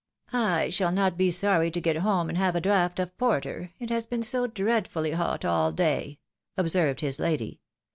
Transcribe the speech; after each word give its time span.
"/ 0.23 0.69
shall 0.73 0.91
not 0.91 1.15
be 1.15 1.29
sorry 1.29 1.69
to 1.69 1.79
get 1.79 1.97
home 1.97 2.27
and 2.27 2.35
have 2.35 2.55
a 2.55 2.59
draught 2.59 2.97
of 2.99 3.15
porter, 3.19 3.71
it 3.79 3.91
has 3.91 4.07
been 4.07 4.23
so 4.23 4.47
dreadfully 4.47 5.11
hot 5.11 5.45
all 5.45 5.71
day," 5.71 6.17
observed 6.57 7.01
his 7.01 7.19
lady. 7.19 7.61